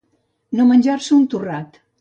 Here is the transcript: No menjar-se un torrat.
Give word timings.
No 0.59 0.65
menjar-se 0.71 1.15
un 1.19 1.31
torrat. 1.35 1.83